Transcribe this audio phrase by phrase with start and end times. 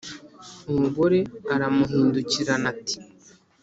[0.71, 1.19] umugore
[1.53, 2.97] aramuhindukirana ati